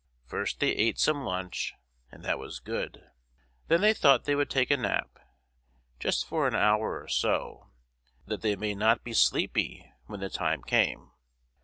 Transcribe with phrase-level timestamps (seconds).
[0.25, 1.75] First they ate some lunch,
[2.11, 3.07] and that was good;
[3.67, 5.19] then they thought they would take a nap,
[5.99, 7.69] just for an hour or so,
[8.25, 11.11] that they might not be sleepy when the time came.